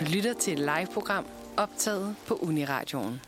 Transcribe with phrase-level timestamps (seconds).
[0.00, 1.24] Du lytter til et live-program
[1.56, 3.20] optaget på Uniradioen.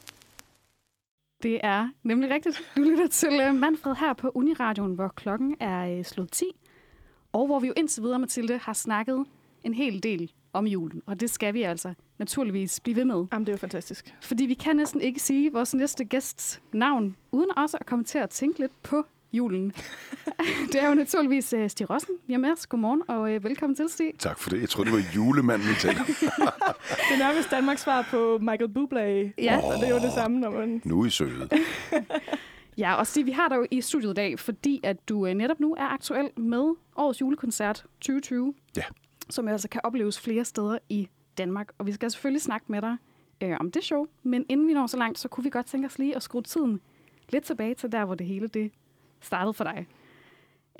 [1.42, 2.62] Det er nemlig rigtigt.
[2.76, 6.44] Du lytter til øh, Manfred her på Uniradioen, hvor klokken er øh, slået 10.
[7.32, 9.24] Og hvor vi jo indtil videre, Mathilde, har snakket
[9.64, 11.02] en hel del om julen.
[11.06, 13.24] Og det skal vi altså naturligvis blive ved med.
[13.32, 14.14] Jamen, det er jo fantastisk.
[14.22, 18.18] Fordi vi kan næsten ikke sige vores næste gæsts navn, uden også at komme til
[18.18, 19.72] at tænke lidt på julen.
[20.72, 22.14] det er jo naturligvis uh, Stig Rossen.
[22.26, 22.66] Vi er med os.
[22.66, 24.12] Godmorgen og uh, velkommen til, Stig.
[24.18, 24.60] Tak for det.
[24.60, 26.00] Jeg troede, det var julemanden, vi talte.
[27.08, 29.32] det er nærmest Danmarks svar på Michael Bublé.
[29.42, 29.60] Ja.
[29.62, 30.82] Oh, det er jo det samme, når man...
[30.84, 31.48] Nu er I søde.
[32.82, 35.32] ja, og Stig, vi har dig jo i studiet i dag, fordi at du uh,
[35.32, 38.54] netop nu er aktuel med årets julekoncert 2020.
[38.76, 38.82] Ja.
[39.30, 41.72] Som altså kan opleves flere steder i Danmark.
[41.78, 42.96] Og vi skal selvfølgelig snakke med dig
[43.42, 44.06] øh, om det show.
[44.22, 46.42] Men inden vi når så langt, så kunne vi godt tænke os lige at skrue
[46.42, 46.80] tiden
[47.28, 48.72] lidt tilbage til der, hvor det hele det
[49.22, 49.86] startede for dig.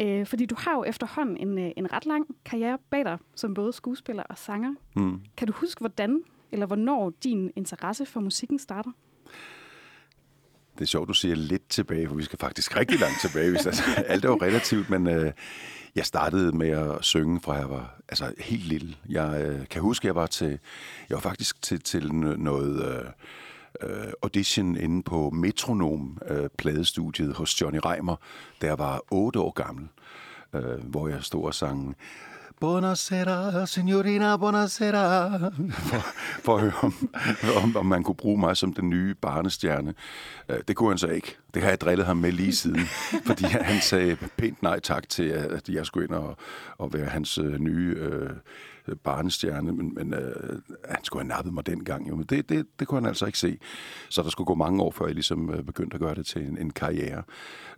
[0.00, 3.54] Øh, fordi du har jo efterhånden en, øh, en ret lang karriere bag dig, som
[3.54, 4.74] både skuespiller og sanger.
[4.96, 5.20] Mm.
[5.36, 8.90] Kan du huske, hvordan eller hvornår din interesse for musikken starter?
[10.74, 13.50] Det er sjovt, du siger lidt tilbage, for vi skal faktisk rigtig langt tilbage.
[13.50, 15.32] Hvis altså, alt er jo relativt, men øh,
[15.94, 18.96] jeg startede med at synge fra jeg var altså, helt lille.
[19.08, 20.58] Jeg øh, kan huske, jeg var til,
[21.08, 22.98] jeg var faktisk til, til noget...
[22.98, 23.10] Øh,
[23.82, 28.16] øh, audition inde på Metronom øh, pladestudiet hos Johnny Reimer,
[28.62, 29.88] da jeg var otte år gammel,
[30.54, 31.96] øh, hvor jeg stod og sang
[32.62, 35.38] Buonasera, signorina, buonasera.
[35.88, 35.96] For,
[36.44, 36.94] for at høre, om,
[37.62, 39.94] om, om man kunne bruge mig som den nye barnestjerne.
[40.48, 41.36] Øh, det kunne han så ikke.
[41.54, 42.80] Det har jeg drillet ham med lige siden.
[43.26, 46.36] fordi han sagde pænt nej tak til, at jeg skulle ind og,
[46.78, 48.30] og være hans øh, nye øh,
[48.88, 49.72] Øh, barnestjerne.
[49.72, 52.08] Men, men øh, han skulle have nappet mig dengang.
[52.08, 52.16] Jo.
[52.16, 53.58] Men det, det, det kunne han altså ikke se.
[54.08, 56.42] Så der skulle gå mange år, før jeg ligesom øh, begyndte at gøre det til
[56.42, 57.22] en, en karriere.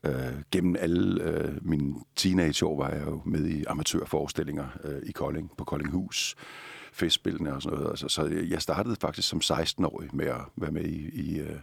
[0.05, 5.51] Øh, gennem alle øh, mine teenageår var jeg jo med i amatørforestillinger øh, i Kolding,
[5.57, 6.37] på Koldinghus
[6.95, 7.91] festspillene og sådan noget.
[7.91, 11.57] Altså, så jeg startede faktisk som 16-årig med at være med i, i, øh,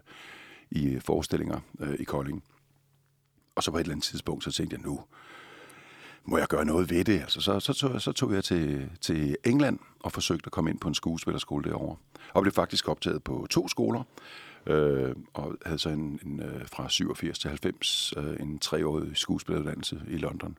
[0.71, 2.43] i forestillinger øh, i Kolding.
[3.55, 5.01] Og så på et eller andet tidspunkt, så tænkte jeg, nu
[6.25, 7.19] må jeg gøre noget ved det.
[7.19, 10.79] Altså, så, så, tog, så tog jeg til, til England og forsøgte at komme ind
[10.79, 11.95] på en skuespillerskole derovre.
[12.33, 14.03] Og blev faktisk optaget på to skoler.
[14.65, 20.01] Øh, og havde så en, en, øh, fra 87 til 90 øh, en treårig skuespilleruddannelse
[20.07, 20.57] i London.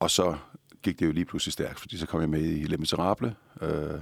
[0.00, 0.36] Og så
[0.82, 4.00] gik det jo lige pludselig stærkt, fordi så kom jeg med i Les Miserables, øh,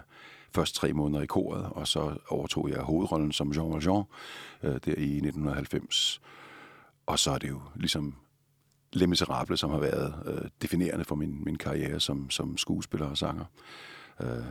[0.54, 4.04] først tre måneder i koret, og så overtog jeg hovedrollen som Jean Valjean
[4.62, 6.20] øh, der i 1990.
[7.06, 8.14] Og så er det jo ligesom
[8.92, 13.18] Les Miserables, som har været øh, definerende for min, min karriere som, som skuespiller og
[13.18, 13.44] sanger.
[14.22, 14.44] Øh,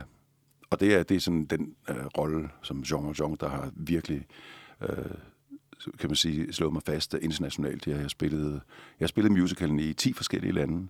[0.70, 4.26] og det er, det er sådan den øh, rolle som Jean Valjean, der har virkelig
[4.80, 5.14] øh,
[5.98, 7.86] kan man sige, slået mig fast internationalt.
[7.86, 8.52] Jeg har spillet,
[9.00, 10.88] jeg har spillet musicalen i 10 forskellige lande,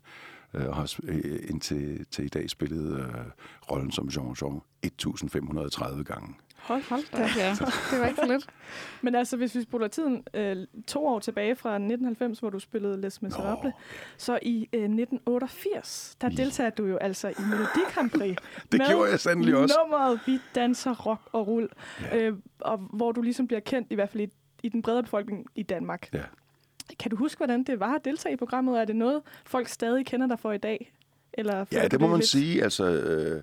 [0.55, 1.01] øh, og har
[1.49, 3.25] indtil til i dag spillet øh,
[3.71, 6.35] rollen som Jean Jean 1530 gange.
[6.63, 7.29] Hold, hold da.
[7.37, 7.51] Ja,
[7.91, 8.47] det var ikke så lidt.
[9.03, 13.01] Men altså, hvis vi spoler tiden øh, to år tilbage fra 1990, hvor du spillede
[13.01, 13.81] Les Miserables, Nå.
[14.17, 18.37] så i øh, 1988, der deltager du jo altså i Melodi Grand Prix.
[18.73, 19.75] det gjorde jeg sandelig også.
[19.83, 21.69] nummeret Vi danser rock og rull,
[22.01, 22.17] ja.
[22.17, 25.47] øh, og hvor du ligesom bliver kendt, i hvert fald i, i den brede befolkning
[25.55, 26.09] i Danmark.
[26.15, 26.23] Ja.
[26.99, 28.81] Kan du huske, hvordan det var at deltage i programmet?
[28.81, 30.93] Er det noget, folk stadig kender dig for i dag?
[31.35, 32.29] Eller ja, det må man lidt?
[32.29, 32.63] sige.
[32.63, 33.43] Altså, øh,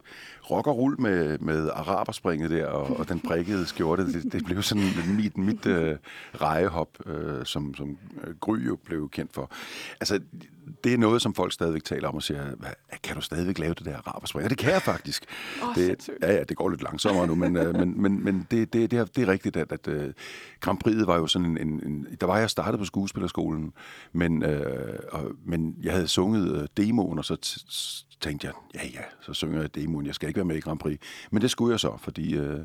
[0.52, 4.62] rock og rull med, med araberspringet der, og, og den prikkede skjorte, det, det blev
[4.62, 4.84] sådan
[5.18, 5.96] mit, mit øh,
[6.42, 7.98] rejehop, øh, som, som
[8.40, 9.52] Gry jo blev kendt for.
[10.00, 10.20] Altså,
[10.84, 12.46] det er noget, som folk stadigvæk taler om og siger,
[13.04, 14.44] kan du stadigvæk lave det der araberspring?
[14.44, 15.26] Ja, det kan jeg faktisk.
[15.64, 18.74] Oh, det, ja, ja, det går lidt langsommere nu, men, øh, men, men, men det,
[18.74, 20.14] det, det, er, det er rigtigt, at, at uh,
[20.60, 22.08] Grand Prix var jo sådan en, en, en...
[22.22, 23.74] Der var jeg startet på skuespillerskolen,
[24.14, 27.38] men, øh, og, men jeg havde sunget uh, demoen, og så
[28.22, 30.80] tænkte jeg, ja ja, så synger jeg demoen, jeg skal ikke være med i Grand
[30.80, 31.00] Prix.
[31.32, 32.60] Men det skulle jeg så, fordi øh,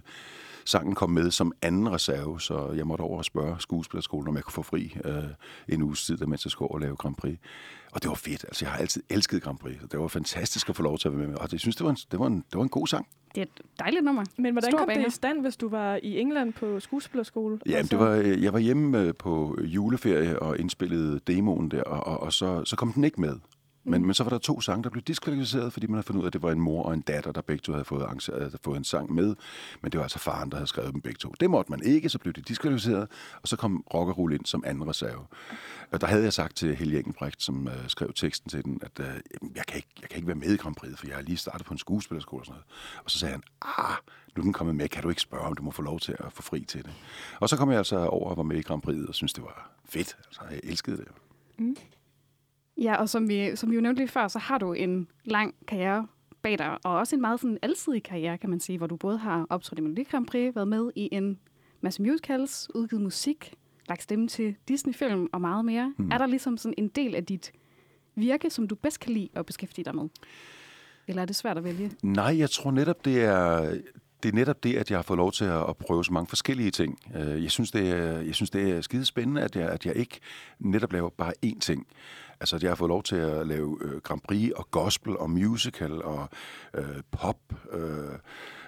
[0.65, 4.45] sangen kom med som anden reserve, så jeg måtte over og spørge skuespillerskolen, om jeg
[4.45, 5.25] kunne få fri øh,
[5.69, 7.39] en uges tid, mens jeg skulle over og lave Grand Prix.
[7.93, 8.45] Og det var fedt.
[8.45, 11.09] Altså, jeg har altid elsket Grand Prix, og det var fantastisk at få lov til
[11.09, 11.37] at være med.
[11.37, 13.07] Og jeg synes, det var en, det var en, det var en god sang.
[13.35, 14.25] Det er et dejligt nummer.
[14.39, 15.01] Men hvordan Stor kom baner.
[15.01, 17.59] det i stand, hvis du var i England på skuespillerskole?
[17.67, 17.97] Ja, altså...
[17.97, 22.33] det var, jeg var hjemme øh, på juleferie og indspillede demoen der, og, og, og
[22.33, 23.37] så, så kom den ikke med.
[23.85, 24.07] Men, mm.
[24.07, 26.29] men så var der to sange, der blev diskvalificeret, fordi man havde fundet ud af,
[26.29, 28.77] at det var en mor og en datter, der begge to havde fået, havde fået
[28.77, 29.35] en sang med.
[29.83, 31.35] Men det var altså faren, der havde skrevet dem begge to.
[31.41, 33.09] Det måtte man ikke, så blev det diskvalificeret,
[33.43, 35.27] og så kom Rock og Rull ind som anden reserve.
[35.93, 38.99] Og der havde jeg sagt til Helge Engelbrecht, som uh, skrev teksten til den, at
[38.99, 39.07] uh,
[39.57, 41.37] jeg, kan ikke, jeg kan ikke være med i Grand Prix, for jeg har lige
[41.37, 43.03] startet på en skuespillerskole og sådan noget.
[43.05, 43.97] Og så sagde han, ah,
[44.37, 46.17] nu er den kommet med, kan du ikke spørge, om du må få lov til
[46.19, 46.93] at få fri til det?
[47.41, 49.43] Og så kom jeg altså over og var med i Grand Prix, og synes det
[49.43, 50.17] var fedt.
[50.27, 51.09] Altså, jeg elskede det.
[51.59, 51.77] Mm.
[52.77, 55.55] Ja, og som vi, som vi jo nævnte lige før, så har du en lang
[55.67, 56.07] karriere
[56.43, 59.19] bag dig, og også en meget sådan alsidig karriere, kan man sige, hvor du både
[59.19, 61.39] har optrådt i Melodi Grand Prix, været med i en
[61.81, 63.55] masse musicals, udgivet musik,
[63.89, 65.95] lagt stemme til Disney-film og meget mere.
[65.97, 66.11] Mm.
[66.11, 67.53] Er der ligesom sådan en del af dit
[68.15, 70.09] virke, som du bedst kan lide at beskæftige dig med?
[71.09, 71.91] Eller er det svært at vælge?
[72.03, 73.75] Nej, jeg tror netop, det er,
[74.25, 76.29] det er netop det, at jeg har fået lov til at, at prøve så mange
[76.29, 76.99] forskellige ting.
[77.15, 79.97] Øh, jeg synes, det er, jeg synes, det er skide spændende, at jeg, at jeg
[79.97, 80.21] ikke
[80.59, 81.87] netop laver bare én ting.
[82.41, 85.31] Altså, at jeg har fået lov til at lave øh, Grand Prix og gospel og
[85.31, 86.29] musical og
[86.75, 87.39] øh, pop.
[87.73, 88.09] Øh,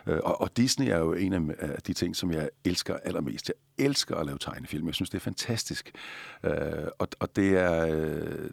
[0.06, 3.48] øh og, og Disney er jo en af de ting, som jeg elsker allermest.
[3.48, 4.86] Jeg elsker at lave tegnefilm.
[4.86, 5.92] Jeg synes, det er fantastisk.
[6.44, 6.52] Øh,
[6.98, 7.86] og, og det er...
[7.86, 8.50] Øh,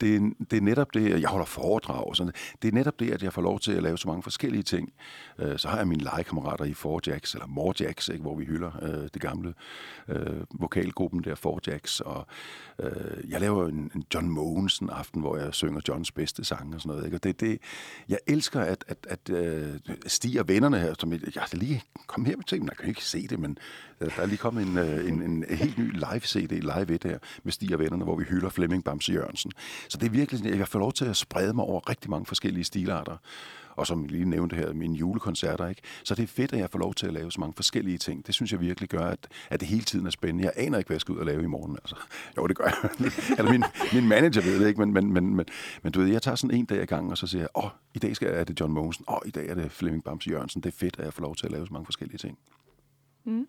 [0.00, 2.32] det, det er netop det, jeg holder foredrag og sådan
[2.62, 4.92] Det er netop det, at jeg får lov til at lave så mange forskellige ting.
[5.38, 9.08] Øh, så har jeg mine legekammerater i Forjax, eller Morjax, ikke, hvor vi hylder øh,
[9.14, 9.54] det gamle
[10.08, 12.00] øh, vokalgruppen der, Forjax.
[12.00, 12.26] Og
[12.78, 16.80] øh, jeg laver en, en John Mogensen aften, hvor jeg synger Johns bedste sange og
[16.80, 17.04] sådan noget.
[17.04, 17.16] Ikke?
[17.16, 17.58] Og det, det,
[18.08, 22.24] jeg elsker, at, at, at øh, Stig og vennerne her, som jeg, jeg lige kom
[22.24, 23.58] her med ting, jeg kan ikke se det, men
[24.00, 27.04] øh, der er lige kommet en, øh, en, en, en helt ny live-CD, live 1
[27.04, 29.47] her, med Stig og vennerne, hvor vi hylder Flemming Bamse Jørgensen.
[29.88, 32.64] Så det er virkelig, jeg får lov til at sprede mig over rigtig mange forskellige
[32.64, 33.16] stilarter.
[33.78, 35.82] Og som jeg lige nævnte her, mine julekoncerter, ikke?
[36.04, 38.26] Så det er fedt, at jeg får lov til at lave så mange forskellige ting.
[38.26, 40.44] Det synes jeg virkelig gør, at, at det hele tiden er spændende.
[40.44, 41.76] Jeg aner ikke, hvad jeg skal ud og lave i morgen.
[41.76, 41.96] Altså,
[42.36, 42.90] jo, det gør jeg.
[43.38, 45.46] Eller min, min manager ved det ikke, men, men, men, men,
[45.82, 47.64] men du ved, jeg tager sådan en dag ad gangen, og så siger jeg, åh,
[47.64, 49.72] oh, i dag skal jeg, er det John Mogensen, åh, oh, i dag er det
[49.72, 50.62] Flemming Bams Jørgensen.
[50.62, 52.38] Det er fedt, at jeg får lov til at lave så mange forskellige ting.
[53.24, 53.46] Mm.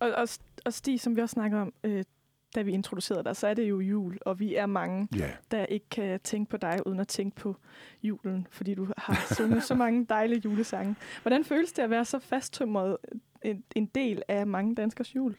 [0.00, 0.28] Og, og,
[0.64, 2.04] og Stig, som vi også snakker om, øh,
[2.54, 5.30] da vi introducerede dig, så er det jo jul, og vi er mange, yeah.
[5.50, 7.56] der ikke kan tænke på dig, uden at tænke på
[8.02, 10.96] julen, fordi du har sunget så mange dejlige julesange.
[11.22, 12.96] Hvordan føles det at være så fasttømret
[13.42, 15.36] en, en del af mange danskers jul?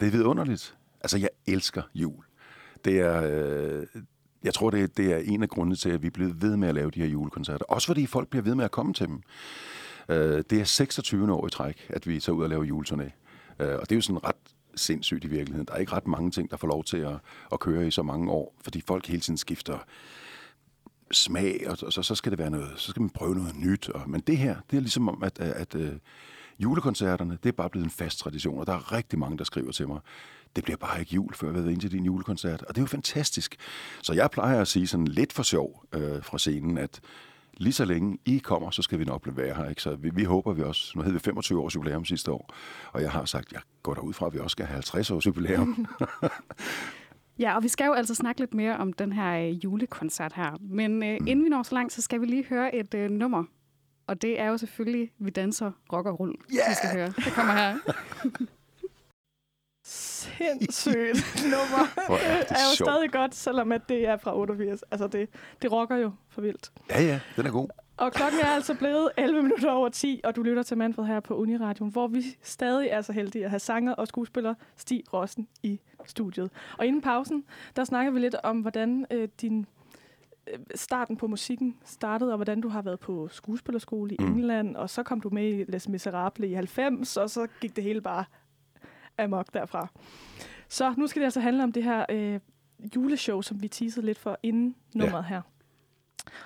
[0.00, 0.76] Det er vidunderligt.
[1.00, 2.24] Altså, jeg elsker jul.
[2.84, 3.22] Det er...
[3.22, 3.86] Øh,
[4.44, 6.68] jeg tror, det, det er en af grundene til, at vi er blevet ved med
[6.68, 7.64] at lave de her julekoncerter.
[7.64, 9.22] Også fordi folk bliver ved med at komme til dem.
[10.08, 11.32] Øh, det er 26.
[11.32, 13.10] år i træk, at vi tager ud og laver juleturné.
[13.64, 14.36] Øh, og det er jo sådan ret
[14.74, 15.66] sindssygt i virkeligheden.
[15.66, 17.16] Der er ikke ret mange ting, der får lov til at,
[17.52, 19.78] at køre i så mange år, fordi folk hele tiden skifter
[21.10, 23.88] smag, og så, så skal det være noget, så skal man prøve noget nyt.
[23.88, 25.96] Og, men det her, det er ligesom om, at, at, at uh,
[26.58, 29.72] julekoncerterne, det er bare blevet en fast tradition, og der er rigtig mange, der skriver
[29.72, 30.00] til mig,
[30.56, 32.62] det bliver bare ikke jul, før jeg har været ind til din julekoncert.
[32.62, 33.56] Og det er jo fantastisk.
[34.02, 37.00] Så jeg plejer at sige sådan lidt for sjov øh, fra scenen, at
[37.62, 39.68] lige så længe I kommer, så skal vi nok blive være her.
[39.68, 39.82] Ikke?
[39.82, 40.92] Så vi, vi håber, vi også...
[40.96, 42.54] Nu havde vi 25 års jubilæum sidste år,
[42.92, 45.26] og jeg har sagt, jeg går derud fra, at vi også skal have 50 års
[45.26, 45.86] jubilæum.
[47.42, 50.56] ja, og vi skal jo altså snakke lidt mere om den her øh, julekoncert her.
[50.60, 51.26] Men øh, mm.
[51.26, 53.44] inden vi når så langt, så skal vi lige høre et øh, nummer.
[54.06, 56.70] Og det er jo selvfølgelig, vi danser rock og rull, yeah!
[56.70, 57.06] vi skal høre.
[57.06, 57.78] Det kommer her.
[59.92, 62.06] sindssygt nummer.
[62.06, 62.90] Hvor er, det er jo sjovt.
[62.90, 64.84] stadig godt, selvom at det er fra 88.
[64.90, 65.28] Altså, det,
[65.62, 66.72] det rocker jo for vildt.
[66.90, 67.68] Ja, ja, den er god.
[67.96, 71.20] Og klokken er altså blevet 11 minutter over 10, og du lytter til Manfred her
[71.20, 75.48] på Uniradion, hvor vi stadig er så heldige at have sanger og skuespiller Stig Rossen
[75.62, 76.50] i studiet.
[76.78, 77.44] Og inden pausen,
[77.76, 79.66] der snakker vi lidt om, hvordan øh, din
[80.46, 84.26] øh, starten på musikken startede, og hvordan du har været på skuespillerskole i mm.
[84.26, 87.84] England, og så kom du med i Les Miserables i 90, og så gik det
[87.84, 88.24] hele bare
[89.18, 89.88] amok derfra.
[90.68, 92.40] Så nu skal det altså handle om det her øh,
[92.96, 95.28] juleshow, som vi teasede lidt for inden nummeret ja.
[95.28, 95.42] her.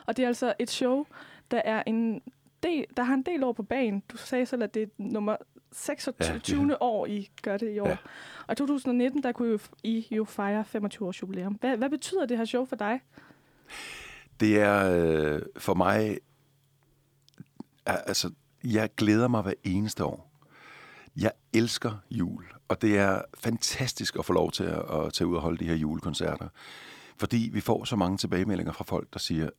[0.07, 1.07] Og det er altså et show,
[1.51, 2.23] der er en
[2.63, 4.03] del, der har en del år på banen.
[4.09, 5.37] Du sagde selv, at det er nummer
[5.73, 6.63] 26.
[6.63, 6.75] Ja, ja.
[6.81, 7.89] år, I gør det i år.
[7.89, 7.97] Ja.
[8.47, 11.53] Og i 2019, der kunne I jo fejre 25 års jubilæum.
[11.53, 13.01] Hvad, hvad betyder det her show for dig?
[14.41, 16.19] Det er øh, for mig...
[17.87, 18.31] Altså,
[18.65, 20.31] jeg glæder mig hver eneste år.
[21.17, 25.37] Jeg elsker jul, og det er fantastisk at få lov til at, at tage ud
[25.37, 26.49] og holde de her julekoncerter.
[27.19, 29.51] Fordi vi får så mange tilbagemeldinger fra folk, der siger,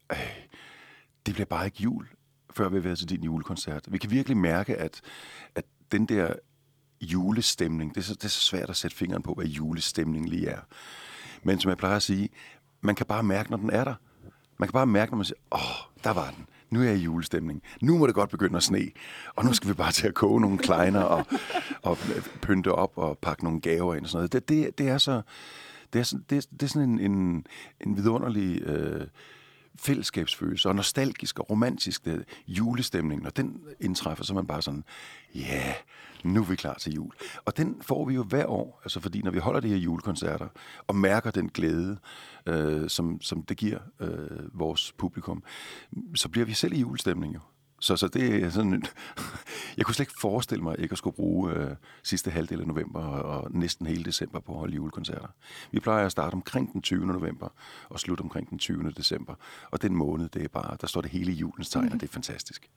[1.25, 2.07] det bliver bare ikke jul,
[2.55, 3.85] før vi har været til din julekoncert.
[3.87, 5.01] Vi kan virkelig mærke, at,
[5.55, 6.33] at den der
[7.01, 10.47] julestemning, det er, så, det er så svært at sætte fingeren på, hvad julestemning lige
[10.47, 10.61] er.
[11.43, 12.29] Men som jeg plejer at sige,
[12.81, 13.95] man kan bare mærke, når den er der.
[14.57, 16.95] Man kan bare mærke, når man siger, åh, oh, der var den nu er jeg
[16.95, 17.61] i julestemning.
[17.81, 18.89] Nu må det godt begynde at sne.
[19.35, 21.25] Og nu skal vi bare til at koge nogle kleiner og,
[21.81, 21.97] og
[22.41, 24.33] pynte op og pakke nogle gaver ind og sådan noget.
[24.33, 25.21] Det, det, det er så...
[25.93, 27.45] Det er, sådan, det, det er sådan en, en,
[27.81, 29.07] en vidunderlig øh,
[29.77, 33.23] fællesskabsfølelse, og nostalgisk og romantisk det, julestemning.
[33.23, 34.83] Når den indtræffer, så er man bare sådan,
[35.35, 35.75] ja, yeah,
[36.23, 37.11] nu er vi klar til jul.
[37.45, 40.47] Og den får vi jo hver år, altså fordi når vi holder de her julekoncerter,
[40.87, 41.97] og mærker den glæde,
[42.45, 45.43] øh, som, som det giver øh, vores publikum,
[46.15, 47.39] så bliver vi selv i julestemning jo.
[47.79, 48.83] Så, så det er sådan,
[49.77, 52.99] Jeg kunne slet ikke forestille mig ikke at skulle bruge øh, sidste halvdel af november
[52.99, 55.27] og, og næsten hele december på at holde julekoncerter.
[55.71, 57.05] Vi plejer at starte omkring den 20.
[57.05, 57.47] november
[57.89, 58.91] og slutte omkring den 20.
[58.91, 59.33] december.
[59.71, 61.91] Og den måned, det er bare, der står det hele julens tegn, mm.
[61.91, 62.69] og det er fantastisk.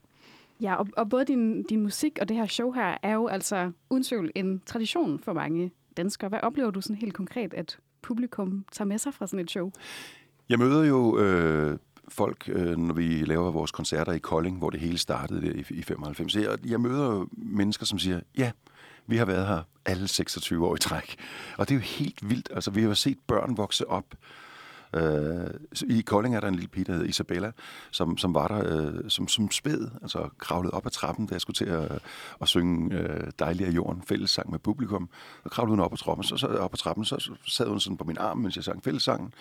[0.61, 3.73] Ja, og, og både din, din musik og det her show her er jo altså
[3.90, 6.28] uden tvivl en tradition for mange danskere.
[6.28, 9.73] Hvad oplever du sådan helt konkret, at publikum tager med sig fra sådan et show?
[10.49, 11.78] Jeg møder jo øh,
[12.11, 15.64] folk, øh, når vi laver vores koncerter i Kolding, hvor det hele startede der i,
[15.71, 16.37] i 95.
[16.37, 18.50] Jeg, jeg møder jo mennesker, som siger, ja,
[19.07, 21.17] vi har været her alle 26 år i træk.
[21.59, 22.49] Og det er jo helt vildt.
[22.55, 24.05] Altså, vi har set børn vokse op
[24.97, 25.50] Øh,
[25.88, 27.52] I Kolding er der en lille pige, der hedder Isabella,
[27.90, 31.40] som, som var der øh, som, som spæd, altså kravlede op ad trappen, da jeg
[31.40, 31.99] skulle til at,
[32.40, 35.09] at synge øh, Dejlig af jorden, fællessang med publikum.
[35.45, 37.97] Og kravlede hun op ad trappen, så, så op ad trappen, så sad hun sådan
[37.97, 39.35] på min arm, mens jeg sang fællessangen.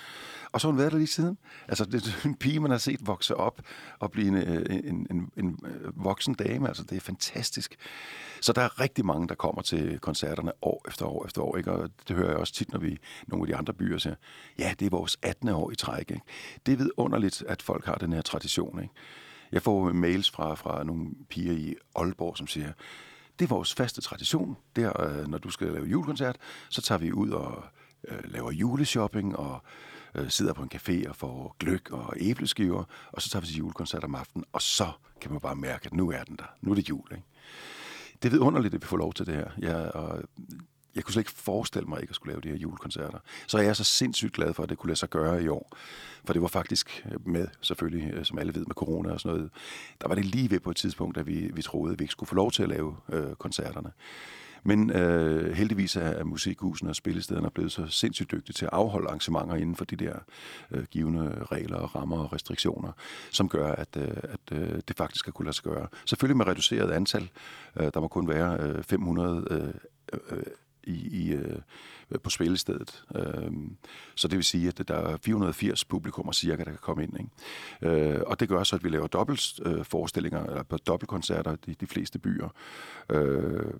[0.51, 1.37] Og så har hun været der lige siden.
[1.67, 3.61] Altså, det er en pige, man har set vokse op
[3.99, 6.67] og blive en, øh, en, en, en, øh, voksen dame.
[6.67, 7.75] Altså, det er fantastisk.
[8.41, 11.57] Så der er rigtig mange, der kommer til koncerterne år efter år efter år.
[11.57, 11.71] Ikke?
[11.71, 14.15] Og det hører jeg også tit, når vi nogle af de andre byer siger,
[14.59, 15.49] ja, det er vores 18.
[15.49, 16.11] år i træk.
[16.11, 16.21] Ikke?
[16.65, 18.81] Det er vidunderligt, at folk har den her tradition.
[18.81, 18.93] Ikke?
[19.51, 22.71] Jeg får mails fra, fra nogle piger i Aalborg, som siger,
[23.39, 24.57] det er vores faste tradition.
[24.75, 26.37] Der, øh, når du skal lave julekoncert,
[26.69, 27.63] så tager vi ud og
[28.07, 29.63] øh, laver juleshopping og
[30.15, 33.57] øh, sidder på en café og får gløk og æbleskiver, og så tager vi til
[33.57, 36.53] julekoncert om aftenen, og så kan man bare mærke, at nu er den der.
[36.61, 37.07] Nu er det jul.
[37.11, 37.23] Ikke?
[38.21, 39.49] Det er vidunderligt, at vi får lov til det her.
[39.57, 40.21] Jeg, og
[40.95, 43.19] jeg kunne slet ikke forestille mig ikke at skulle lave de her julekoncerter.
[43.47, 45.77] Så jeg er så sindssygt glad for, at det kunne lade sig gøre i år.
[46.25, 49.51] For det var faktisk med, selvfølgelig, øh, som alle ved med corona og sådan noget,
[50.01, 52.11] der var det lige ved på et tidspunkt, at vi, vi troede, at vi ikke
[52.11, 53.91] skulle få lov til at lave øh, koncerterne.
[54.63, 59.07] Men øh, heldigvis er, er musikhusene og spillestederne blevet så sindssygt dygtige til at afholde
[59.07, 60.13] arrangementer inden for de der
[60.71, 62.91] øh, givende regler og rammer og restriktioner,
[63.31, 65.87] som gør, at, øh, at øh, det faktisk skal kunne lade sig gøre.
[66.05, 67.29] Selvfølgelig med reduceret antal.
[67.79, 69.73] Øh, der må kun være øh, 500 øh,
[70.31, 70.43] øh,
[70.83, 71.59] i, i, øh,
[72.23, 73.03] på spillestedet.
[73.15, 73.51] Øh,
[74.15, 77.13] så det vil sige, at der er 480 publikummer cirka, der kan komme ind.
[77.19, 78.15] Ikke?
[78.15, 81.73] Øh, og det gør så, at vi laver dobbelt øh, forestillinger, eller på dobbeltkoncerter i
[81.73, 82.49] de fleste byer.
[83.09, 83.73] Øh,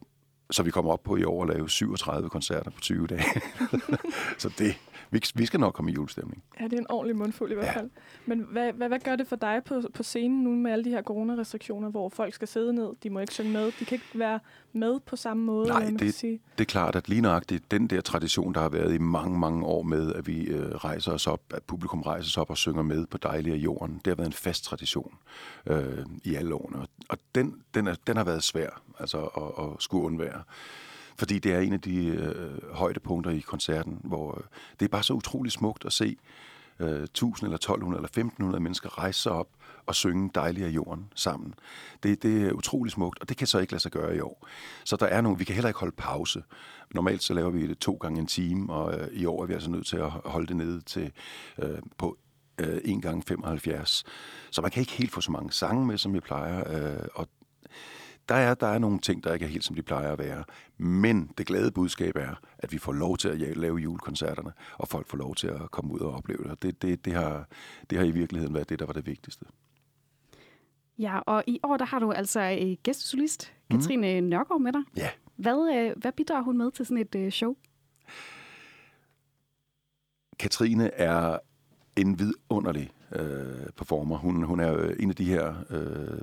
[0.52, 3.42] så vi kommer op på i år at lave 37 koncerter på 20 dage.
[4.42, 4.76] så det,
[5.12, 6.44] vi, vi skal nok komme i julestemning.
[6.60, 7.90] Ja, det er en ordentlig mundfuld i hvert fald.
[7.96, 8.02] Ja.
[8.26, 10.90] Men hvad, hvad, hvad gør det for dig på, på scenen nu med alle de
[10.90, 14.20] her coronarestriktioner, hvor folk skal sidde ned, de må ikke synge med, de kan ikke
[14.20, 14.40] være
[14.74, 15.68] med på samme måde?
[15.68, 16.42] Nej, det, kan sige.
[16.58, 19.66] det er klart, at lige nøjagtigt den der tradition, der har været i mange, mange
[19.66, 22.84] år med, at vi øh, rejser os op, at publikum rejser sig op og synger
[22.84, 25.14] med på Dejlige af Jorden, det har været en fast tradition
[25.66, 26.78] øh, i alle årene.
[26.78, 30.44] Og, og den, den, er, den har været svær altså, at, at skulle undvære.
[31.20, 34.44] Fordi det er en af de øh, højdepunkter i koncerten, hvor øh,
[34.80, 36.18] det er bare så utrolig smukt at se
[36.80, 39.48] øh, 1000 eller 1200 eller 1500 mennesker rejse sig op
[39.86, 41.54] og synge Dejlig af jorden sammen.
[42.04, 44.48] Det, det er utrolig smukt, og det kan så ikke lade sig gøre i år.
[44.84, 46.44] Så der er nogle, vi kan heller ikke holde pause.
[46.96, 49.54] Normalt så laver vi det to gange en time, og øh, i år er vi
[49.54, 51.12] altså nødt til at holde det nede til
[51.60, 52.18] øh, på
[52.60, 54.04] øh, 1 gange 75.
[54.52, 56.60] Så man kan ikke helt få så mange sange med, som vi plejer,
[57.00, 57.28] øh, og
[58.30, 60.44] der er, der er nogle ting, der ikke er helt, som de plejer at være.
[60.78, 65.08] Men det glade budskab er, at vi får lov til at lave julekoncerterne, og folk
[65.08, 66.62] får lov til at komme ud og opleve det.
[66.62, 67.48] Det, det, det, har,
[67.90, 69.46] det har i virkeligheden været det, der var det vigtigste.
[71.00, 73.80] Ja, og i år der har du altså øh, gæstesolist mhm.
[73.80, 74.28] Katrine mm.
[74.28, 74.82] Nørgaard med dig.
[74.98, 75.10] Ja.
[75.36, 77.56] Hvad, øh, hvad bidrager hun med til sådan et øh, show?
[80.40, 81.38] Katrine er
[81.96, 84.18] en vidunderlig øh, performer.
[84.18, 86.22] Hun, hun er en af de her øh,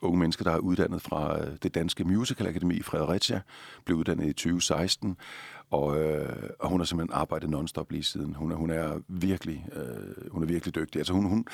[0.00, 3.40] unge mennesker, der er uddannet fra øh, det danske Musical Akademi i Fredericia,
[3.84, 5.16] blev uddannet i 2016,
[5.70, 8.34] og, øh, og hun har simpelthen arbejdet nonstop lige siden.
[8.34, 11.00] Hun er, hun er, virkelig, øh, hun er virkelig dygtig.
[11.00, 11.46] Altså hun, hun,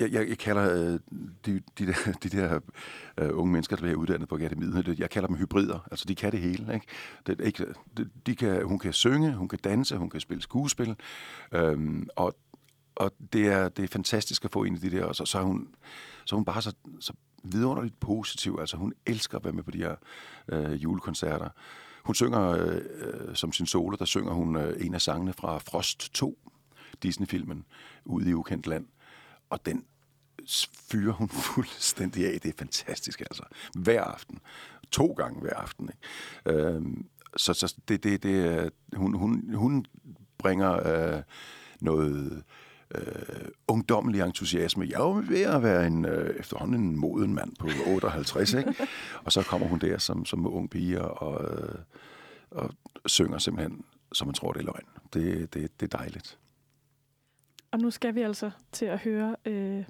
[0.00, 1.00] jeg, jeg, jeg kalder øh,
[1.46, 2.60] de, de der, de der
[3.18, 5.88] øh, unge mennesker, der bliver uddannet på akademiet, jeg kalder dem hybrider.
[5.90, 6.74] Altså, de kan det hele.
[6.74, 6.86] Ikke?
[7.26, 10.96] Det, ikke, de, de kan, hun kan synge, hun kan danse, hun kan spille skuespil.
[11.52, 12.36] Øhm, og
[12.96, 15.38] og det er, det er fantastisk at få en af de der, og så, så
[15.38, 15.68] er hun,
[16.24, 17.12] så er hun bare så, så
[17.44, 18.56] vidunderligt positiv.
[18.60, 19.96] Altså, hun elsker at være med på de her
[20.48, 21.48] øh, julekoncerter.
[22.04, 25.58] Hun synger øh, øh som sin solo, der synger hun øh, en af sangene fra
[25.58, 26.38] Frost 2,
[27.02, 27.64] Disney-filmen,
[28.04, 28.86] ude i ukendt land.
[29.50, 29.84] Og den
[30.90, 32.40] fyrer hun fuldstændig af.
[32.40, 33.42] Det er fantastisk, altså.
[33.74, 34.38] Hver aften.
[34.90, 35.88] To gange hver aften.
[35.88, 36.60] Ikke?
[36.60, 36.82] Øh,
[37.36, 39.86] så så det, det, det, hun, hun, hun
[40.38, 40.72] bringer
[41.16, 41.22] øh,
[41.80, 42.42] noget
[42.94, 44.86] øh, ungdommelig entusiasme.
[44.88, 48.74] Jeg er jo ved at være en, øh, efterhånden en moden mand på 58, ikke?
[49.24, 51.78] og så kommer hun der som, som ung pige og, øh,
[52.50, 52.70] og
[53.06, 54.86] synger simpelthen, som man tror, det er løgn.
[55.12, 56.38] Det, det, det er dejligt.
[57.70, 59.84] Og nu skal vi altså til at høre øh,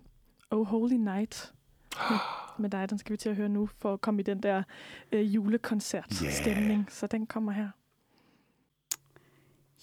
[0.50, 1.52] Oh Holy Night
[2.10, 2.18] med
[2.58, 2.90] med dig.
[2.90, 4.62] Den skal vi til at høre nu, for at komme i den der
[5.12, 6.80] øh, julekoncert-stemning.
[6.80, 6.90] Yeah.
[6.90, 7.68] Så den kommer her.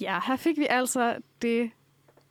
[0.01, 1.71] Ja, her fik vi altså det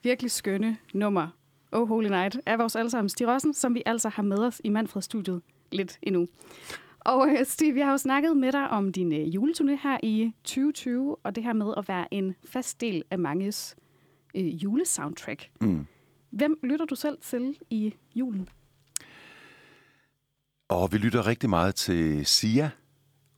[0.02, 1.28] virkelig skønne nummer,
[1.73, 4.69] Oh Holy Night, af vores allesammen Stig Rossen, som vi altså har med os i
[4.69, 5.42] Manfred-studiet
[5.73, 6.26] lidt endnu.
[7.00, 10.33] Og øh, Stig, vi har jo snakket med dig om din øh, juleturné her i
[10.45, 13.76] 2020, og det her med at være en fast del af manges
[14.35, 15.50] øh, julesoundtrack.
[15.61, 15.87] Mm.
[16.30, 18.49] Hvem lytter du selv til i julen?
[20.69, 22.71] Og vi lytter rigtig meget til Sia.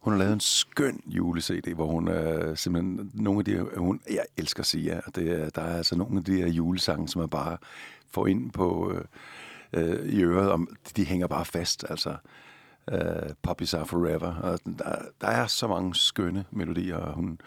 [0.02, 3.10] Hun har lavet en skøn jule-CD, hvor hun øh, simpelthen...
[3.14, 6.24] Nogle af de, hun, jeg elsker Sia, og det, er- der er altså nogle af
[6.24, 7.56] de her julesange, som man bare
[8.10, 9.04] får ind på øh,
[9.72, 10.66] øh, i øret, og
[10.96, 12.16] de hænger bare fast, altså.
[12.92, 12.98] Øh,
[13.42, 14.34] Puppies Are Forever.
[14.34, 17.38] Og der, der er så mange skønne melodier, og hun,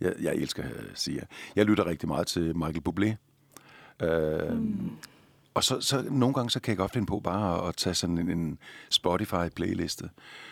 [0.00, 1.22] jeg, jeg elsker øh, Sia.
[1.56, 3.14] Jeg lytter rigtig meget til Michael Bublé.
[4.06, 4.90] Øh, mm.
[5.54, 7.94] Og så, så nogle gange så kan jeg godt finde på bare at, at tage
[7.94, 8.58] sådan en, en
[8.90, 10.08] Spotify-playliste.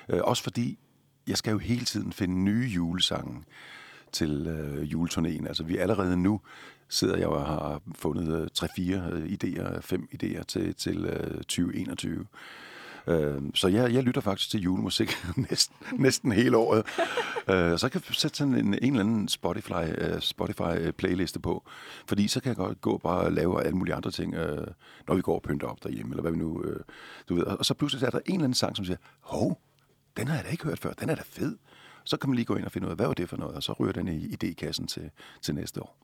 [0.08, 0.78] Øh, også fordi
[1.28, 3.42] jeg skal jo hele tiden finde nye julesange
[4.12, 5.48] til øh, juleturnéen.
[5.48, 6.40] Altså vi allerede nu
[6.88, 12.26] sidder jeg og har fundet øh, 3-4 øh, idéer, fem idéer til, til øh, 2021.
[13.06, 15.10] Øh, så jeg, jeg lytter faktisk til julemusik
[15.50, 16.86] næsten, næsten hele året.
[17.50, 21.40] øh, så kan jeg sætte sådan en, en eller anden Spotify, øh, Spotify øh, playliste
[21.40, 21.64] på.
[22.06, 24.66] Fordi så kan jeg godt gå og bare lave alle mulige andre ting, øh,
[25.08, 26.62] når vi går og pynter op derhjemme, eller hvad vi nu...
[26.64, 26.80] Øh,
[27.28, 27.44] du ved.
[27.44, 29.60] Og så pludselig er der en eller anden sang, som siger, hov,
[30.16, 31.56] den har jeg da ikke hørt før, den er da fed.
[32.04, 33.54] Så kan man lige gå ind og finde ud af, hvad var det for noget,
[33.56, 35.10] og så ryger den i idékassen til,
[35.42, 35.96] til næste år.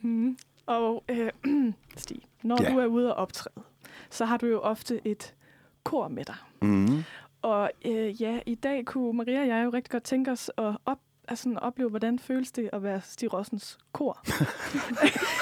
[0.00, 0.38] Mm.
[0.66, 1.30] Og øh,
[1.96, 2.72] Stig, når Ja.
[2.72, 3.64] du er ude og optræde,
[4.10, 5.34] så har du jo ofte et
[5.84, 6.36] kor med dig.
[6.62, 7.04] Mm.
[7.42, 10.76] Og øh, ja, i dag kunne Maria og jeg jo rigtig godt tænke os at
[10.86, 14.20] op, altså, opleve, hvordan føles det at være Stig Rossens kor.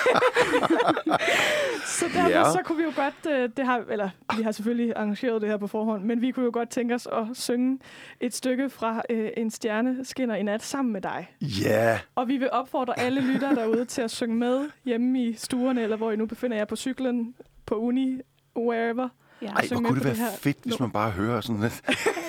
[1.98, 2.44] så derfor Ja.
[2.52, 5.56] så kunne vi jo godt, øh, det har, eller vi har selvfølgelig arrangeret det her
[5.56, 7.78] på forhånd, men vi kunne jo godt tænke os at synge
[8.20, 11.28] et stykke fra øh, En stjerne skinner i nat sammen med dig.
[11.40, 15.82] Ja, Og vi vil opfordre alle lyttere derude til at synge med hjemme i stuerne,
[15.82, 17.34] eller hvor I nu befinder jer på cyklen,
[17.66, 18.18] på uni,
[18.56, 19.08] wherever.
[19.42, 19.46] Ja.
[19.46, 21.72] Ej, hvor kunne det være det fedt, hvis man bare hører sådan at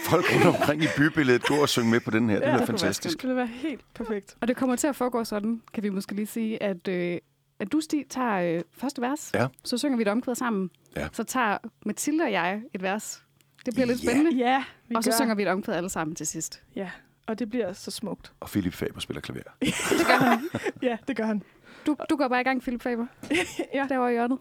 [0.10, 2.36] folk rundt omkring i bybilledet gå og synge med på den her.
[2.40, 3.18] Det Ja, kunne være fantastisk.
[3.18, 4.36] Det ville være helt perfekt.
[4.42, 7.18] Og det kommer til at foregå sådan, kan vi måske lige sige, at, øh,
[7.65, 9.32] at du, Stig, tager øh, første vers.
[9.34, 9.47] Ja.
[9.63, 10.69] Så synger vi et omkvæd sammen.
[10.95, 11.08] Ja.
[11.13, 13.23] Så tager Mathilde og jeg et vers.
[13.65, 14.10] Det bliver lidt Ja.
[14.10, 14.38] spændende.
[14.38, 15.17] Ja, vi Og så gør.
[15.17, 16.63] synger vi et omkvæd alle sammen til sidst.
[16.76, 16.91] Ja,
[17.28, 18.34] og det bliver så smukt.
[18.39, 19.43] Og Philip Faber spiller klaver.
[19.99, 20.49] Det gør han.
[20.82, 21.43] Ja, det gør han.
[21.86, 23.06] Du, du går bare i gang, Philip Faber.
[23.73, 23.86] Ja.
[23.89, 24.39] Derovre i hjørnet.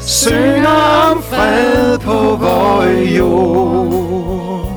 [0.00, 2.84] synger om fred på vor
[3.16, 4.72] jord.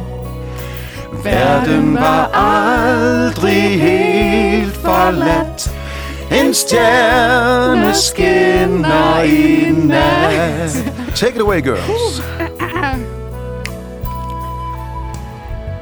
[1.23, 5.74] Verden var aldrig helt forladt,
[6.35, 10.71] en stjerne skinner i nat.
[11.15, 12.21] Take it away, girls.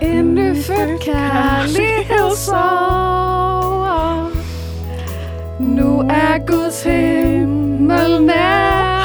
[0.01, 4.29] En nyfødt kærlighed sover.
[5.59, 9.03] Nu er Guds himmel nær.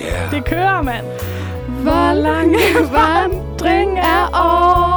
[0.00, 0.30] Yeah.
[0.30, 1.06] Det kører, mand.
[1.82, 2.58] Hvor lange
[2.96, 4.95] vandring er over.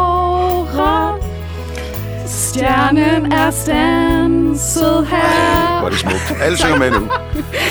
[2.50, 5.86] Stjernen er stanset her.
[5.86, 6.42] Er det smukt.
[6.42, 7.10] Alle synger med nu.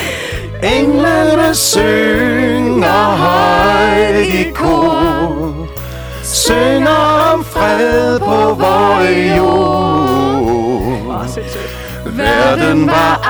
[0.77, 5.69] Englene synger højt i kor,
[6.23, 9.03] synger om fred på vor
[9.37, 11.27] jord.
[12.07, 13.21] Verden var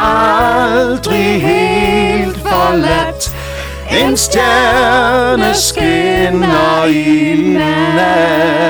[0.79, 3.37] aldrig helt forladt.
[3.91, 8.69] En stjerne skinner i nat.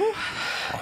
[0.00, 0.16] Uh!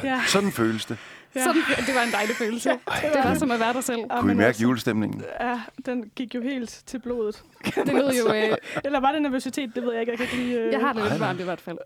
[0.04, 0.20] Ja.
[0.26, 0.98] Sådan føles det.
[1.36, 1.44] Ja.
[1.44, 2.70] Sådan, det var en dejlig følelse.
[2.70, 3.98] Ej, det var som at være dig selv.
[4.10, 5.22] Ja, Kunne I mærke altså, julestemningen?
[5.40, 7.42] Ja, den gik jo helt til blodet.
[7.64, 8.34] Det lød jo...
[8.34, 9.74] Øh, Eller var det nervøsitet?
[9.74, 10.10] Det ved jeg ikke.
[10.10, 10.60] Jeg kan ikke lige...
[10.60, 11.78] Øh, jeg har det lidt varmt i hvert fald.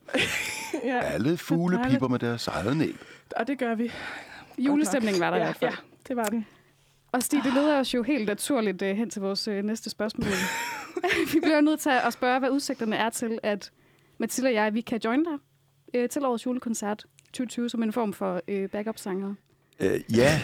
[0.84, 1.00] ja.
[1.00, 2.96] Alle fugle piper med deres eget næb.
[3.36, 3.92] Og det gør vi.
[4.58, 5.70] Julestemningen var der i ja, hvert fald.
[5.70, 5.76] Ja,
[6.08, 6.46] det var den.
[7.12, 10.28] Og Stig, det leder os jo helt naturligt uh, hen til vores uh, næste spørgsmål.
[11.32, 13.70] vi bliver nødt til at spørge, hvad udsigterne er til, at
[14.18, 15.38] Mathilde og jeg, vi kan join dig
[15.98, 19.34] uh, til årets julekoncert 2020 som en form for uh, backup-sanger.
[19.80, 20.40] Øh, ja,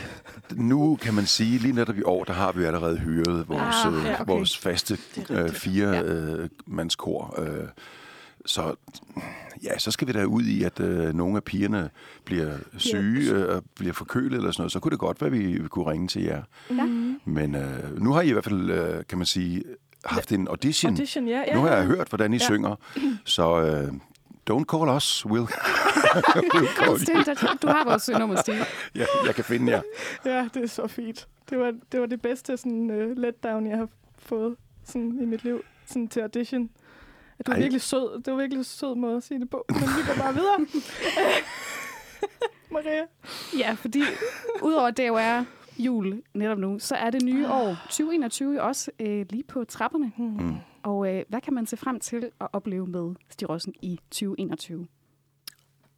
[0.54, 3.94] nu kan man sige, lige netop i år, der har vi allerede hyret vores, Ah,
[3.94, 4.32] ah, ja, okay.
[4.32, 4.98] vores faste
[5.30, 6.02] øh, fire ja.
[6.02, 6.48] øh.
[7.38, 7.68] Øh,
[8.46, 8.74] så
[9.62, 11.90] ja, så skal vi da ud i, at øh, nogle af pigerne
[12.24, 14.72] bliver syge øh, og bliver forkølet eller sådan noget.
[14.72, 16.42] Så kunne det godt være, at vi, vi kunne ringe til jer.
[16.70, 16.86] Ja.
[17.24, 19.62] Men øh, nu har I i hvert fald, øh, kan man sige,
[20.04, 20.92] haft en audition.
[20.92, 21.42] Audition, ja.
[21.48, 21.54] ja.
[21.54, 22.44] Nu har jeg hørt, hvordan I Ja.
[22.44, 22.76] synger.
[23.24, 23.92] Så øh,
[24.50, 25.42] don't call us, Will.
[26.52, 26.98] we'll call you.
[26.98, 27.26] Stig,
[27.62, 28.66] du har vores nummer, Stig.
[28.94, 29.82] Ja, jeg kan finde jer.
[30.32, 31.28] Ja, det er så fint.
[31.50, 35.44] Det var det, var det bedste sådan, uh, letdown, jeg har fået sådan, i mit
[35.44, 36.70] liv sådan til audition.
[37.38, 37.60] Du var Ej.
[37.60, 38.22] virkelig sød.
[38.22, 39.64] Det var virkelig en sød måde at sige det på.
[39.68, 40.58] Men vi går bare videre.
[42.70, 43.06] Maria.
[43.58, 44.02] Ja, fordi
[44.62, 45.44] udover det jo er
[45.78, 50.12] jul netop nu, så er det nye år 2021 jo også øh, lige på trapperne.
[50.18, 50.56] Mm.
[50.82, 54.86] Og øh, hvad kan man se frem til at opleve med Stig Rossen i 2021?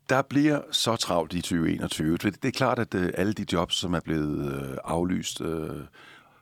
[0.08, 2.16] Der bliver så travlt i 2021.
[2.16, 5.84] Det det er klart, at øh, alle de jobs, som er blevet øh, aflyst øh,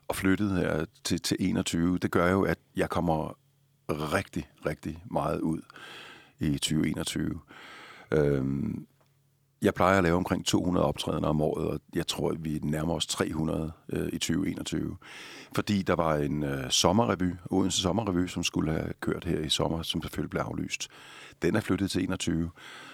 [0.09, 3.39] og flyttet her til, til 21, det gør jo, at jeg kommer
[3.89, 5.61] rigtig, rigtig meget ud
[6.41, 7.41] i 2021.
[8.11, 8.87] Øhm,
[9.63, 12.95] jeg plejer at lave omkring 200 optrædener om året, og jeg tror, at vi nærmer
[12.95, 14.97] os 300 øh, i 2021.
[15.55, 19.83] Fordi der var en øh, sommerrevy, Odense Sommerrevy, som skulle have kørt her i sommer,
[19.83, 20.89] som selvfølgelig blev aflyst.
[21.43, 22.51] Den er flyttet til 21.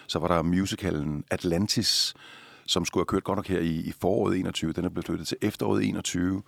[0.07, 2.15] Så var der musicalen Atlantis,
[2.67, 4.73] som skulle have kørt godt nok her i, i foråret 21.
[4.73, 6.43] Den er blevet flyttet til efteråret 21.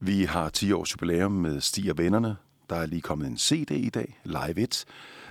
[0.00, 2.36] Vi har 10 års jubilæum med Stig og Vennerne.
[2.70, 4.84] Der er lige kommet en CD i dag, Live It.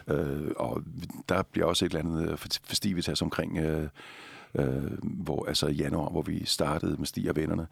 [0.08, 0.84] Øh, og
[1.30, 3.88] der bliver også et eller andet øh, festivitas omkring, øh,
[4.56, 7.68] øh, hvor, altså i januar, hvor vi startede med Stig og Vennerne.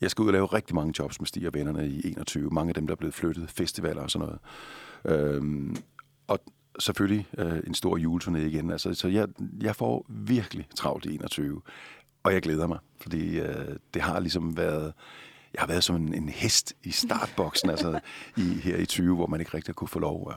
[0.00, 2.50] Jeg skal ud og lave rigtig mange jobs med Stig og Vennerne i 21.
[2.50, 4.40] Mange af dem, der er blevet flyttet, festivaler og sådan noget.
[5.04, 5.76] Øh,
[6.26, 6.38] og
[6.78, 8.70] selvfølgelig øh, en stor juleturné igen.
[8.70, 9.28] Altså, så jeg,
[9.60, 11.62] jeg får virkelig travlt i 21.
[12.22, 14.92] Og jeg glæder mig, fordi øh, det har ligesom været...
[15.54, 18.00] Jeg har været som en, en hest i startboksen, altså
[18.36, 20.26] i, her i 20, hvor man ikke rigtig kunne få lov.
[20.26, 20.34] Og,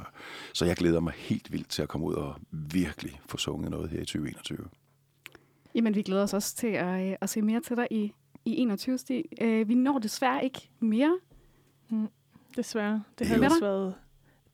[0.54, 3.90] så jeg glæder mig helt vildt til at komme ud og virkelig få sunget noget
[3.90, 4.58] her i 2021.
[5.76, 8.14] Jamen, vi glæder os også til at, øh, at se mere til dig i,
[8.46, 8.98] i 21.
[8.98, 9.24] Stig.
[9.42, 11.20] Øh, vi når desværre ikke mere.
[12.58, 12.94] Desværre.
[12.94, 13.94] Det Det har ellers været et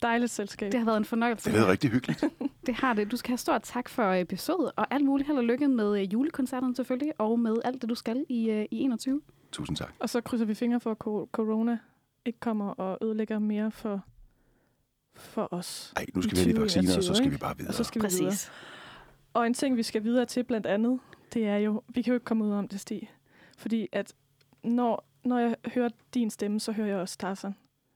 [0.01, 0.71] dejligt selskab.
[0.71, 1.45] Det har været en fornøjelse.
[1.45, 2.23] Det har været rigtig hyggeligt.
[2.67, 3.11] Det har det.
[3.11, 6.01] Du skal have stort tak for øh, besøget, og alt muligt held og lykke med
[6.01, 9.21] øh, julekoncerterne selvfølgelig, og med alt det, du skal i, øh, i 21.
[9.53, 9.93] Tusind tak.
[9.99, 11.77] Og så krydser vi fingre for, at co- corona
[12.25, 14.01] ikke kommer og ødelægger mere for,
[15.15, 15.93] for os.
[15.95, 17.69] Ej, nu skal vi have de vacciner, og så 2021, skal vi bare videre.
[17.69, 18.33] Og så skal vi videre.
[19.33, 20.99] Og en ting, vi skal videre til blandt andet,
[21.33, 23.11] det er jo, vi kan jo ikke komme ud om det, Stig.
[23.57, 24.13] Fordi at
[24.63, 27.55] når, når jeg hører din stemme, så hører jeg også Tarzan.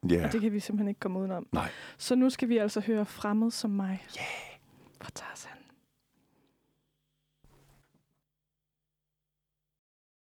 [0.10, 1.48] Ja, Og det kan vi simpelthen ikke komme udenom.
[1.52, 1.70] Nej.
[1.98, 4.06] Så nu skal vi altså høre Fremmed som mig.
[4.17, 5.08] yeah.